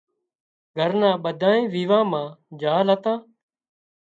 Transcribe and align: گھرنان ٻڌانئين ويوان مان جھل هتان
گھرنان 0.77 1.15
ٻڌانئين 1.23 1.69
ويوان 1.73 2.03
مان 2.11 2.27
جھل 2.61 2.87
هتان 2.93 3.17